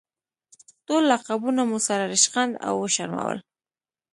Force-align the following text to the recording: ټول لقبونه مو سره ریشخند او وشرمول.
ټول 0.87 1.01
لقبونه 1.11 1.61
مو 1.69 1.77
سره 1.87 2.03
ریشخند 2.13 2.51
او 2.67 2.73
وشرمول. 2.83 3.37